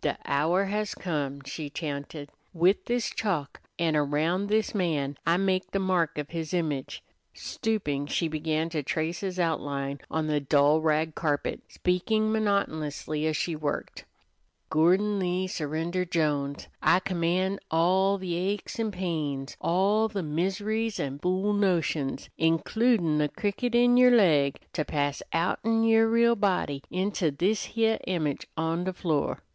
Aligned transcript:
"De 0.00 0.16
hour 0.24 0.64
has 0.64 0.94
come," 0.94 1.42
she 1.44 1.68
chanted. 1.68 2.30
"With 2.54 2.86
this 2.86 3.10
chalk, 3.10 3.60
an' 3.78 3.94
around 3.94 4.46
this 4.46 4.74
man, 4.74 5.18
I 5.26 5.36
make 5.36 5.72
the 5.72 5.78
mark 5.78 6.16
of 6.16 6.30
his 6.30 6.54
image." 6.54 7.02
Stooping, 7.34 8.06
she 8.06 8.26
began 8.26 8.70
to 8.70 8.82
trace 8.82 9.20
his 9.20 9.38
outline 9.38 10.00
on 10.10 10.28
the 10.28 10.40
dull 10.40 10.80
rag 10.80 11.14
carpet, 11.14 11.60
speaking 11.68 12.32
monotonously 12.32 13.26
as 13.26 13.36
she 13.36 13.54
worked: 13.54 14.06
"Gordon 14.70 15.18
Lee 15.18 15.46
Surrender 15.46 16.06
Jones, 16.06 16.68
I 16.80 16.98
command 16.98 17.60
all 17.70 18.16
the 18.16 18.34
aches 18.34 18.80
an' 18.80 18.92
the 18.92 18.96
pains, 18.96 19.58
all 19.60 20.08
the 20.08 20.22
miseries 20.22 20.98
an' 20.98 21.18
fool 21.18 21.52
notions, 21.52 22.30
includin' 22.38 23.18
the 23.18 23.28
cricket 23.28 23.74
in 23.74 23.98
yer 23.98 24.08
leg, 24.10 24.58
to 24.72 24.86
pass 24.86 25.22
outen 25.34 25.84
yer 25.84 26.06
real 26.08 26.34
body 26.34 26.82
into 26.90 27.30
this 27.30 27.64
heah 27.64 27.98
image 28.06 28.46
on 28.56 28.84
the 28.84 28.94
floor. 28.94 29.42